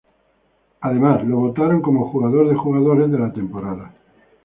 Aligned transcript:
Además, 0.79 1.23
lo 1.27 1.37
votaron 1.37 1.83
como 1.83 2.09
"Jugador 2.09 2.49
de 2.49 2.55
jugadores 2.55 3.11
de 3.11 3.19
la 3.19 3.31
temporada". 3.31 3.93